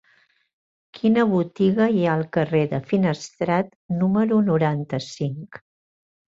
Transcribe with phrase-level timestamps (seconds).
[0.99, 3.69] Quina botiga hi ha al carrer de Finestrat
[4.01, 5.63] número noranta-cinc?